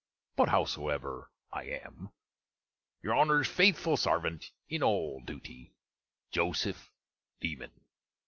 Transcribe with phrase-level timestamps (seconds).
[0.35, 2.09] But, howsomever, I am
[3.03, 5.73] Your Honner's fetheful sarvant in all dewtie,
[6.31, 6.89] JOSEPH
[7.43, 7.71] LEMAN.